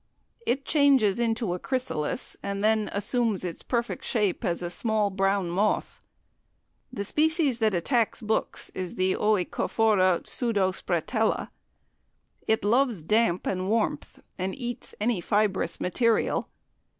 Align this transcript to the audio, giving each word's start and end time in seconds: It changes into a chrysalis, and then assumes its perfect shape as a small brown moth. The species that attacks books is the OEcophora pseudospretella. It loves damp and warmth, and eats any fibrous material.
It 0.47 0.65
changes 0.65 1.19
into 1.19 1.53
a 1.53 1.59
chrysalis, 1.59 2.35
and 2.41 2.63
then 2.63 2.89
assumes 2.91 3.43
its 3.43 3.61
perfect 3.61 4.03
shape 4.03 4.43
as 4.43 4.63
a 4.63 4.69
small 4.71 5.11
brown 5.11 5.51
moth. 5.51 6.01
The 6.91 7.03
species 7.03 7.59
that 7.59 7.75
attacks 7.75 8.19
books 8.19 8.71
is 8.71 8.95
the 8.95 9.13
OEcophora 9.13 10.23
pseudospretella. 10.25 11.51
It 12.47 12.65
loves 12.65 13.03
damp 13.03 13.45
and 13.45 13.69
warmth, 13.69 14.19
and 14.39 14.55
eats 14.55 14.95
any 14.99 15.21
fibrous 15.21 15.79
material. 15.79 16.49